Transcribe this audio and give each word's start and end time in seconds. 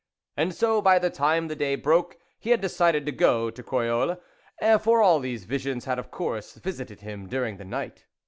And 0.35 0.51
so, 0.55 0.81
by 0.81 0.97
the 0.97 1.11
time 1.11 1.47
the 1.47 1.55
day 1.55 1.75
broke, 1.75 2.17
he 2.39 2.49
had 2.49 2.59
decided 2.59 3.05
to 3.05 3.11
go 3.11 3.51
to 3.51 3.61
Croyolles, 3.61 4.17
for 4.79 4.99
all 4.99 5.19
these 5.19 5.43
visions 5.45 5.85
had 5.85 5.99
of 5.99 6.09
course 6.09 6.55
visited 6.55 7.01
him 7.01 7.27
during 7.27 7.57
the 7.57 7.65
night. 7.65 8.05